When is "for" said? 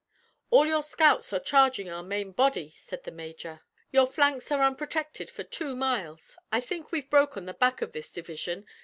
5.29-5.43